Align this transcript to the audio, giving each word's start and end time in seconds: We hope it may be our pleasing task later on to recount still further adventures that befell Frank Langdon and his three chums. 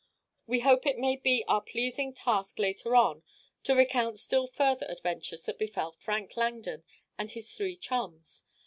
We 0.47 0.61
hope 0.61 0.87
it 0.87 0.97
may 0.97 1.15
be 1.15 1.45
our 1.47 1.61
pleasing 1.61 2.11
task 2.11 2.57
later 2.57 2.95
on 2.95 3.21
to 3.65 3.75
recount 3.75 4.17
still 4.17 4.47
further 4.47 4.87
adventures 4.89 5.45
that 5.45 5.59
befell 5.59 5.91
Frank 5.91 6.35
Langdon 6.35 6.83
and 7.19 7.29
his 7.29 7.53
three 7.53 7.77
chums. 7.77 8.43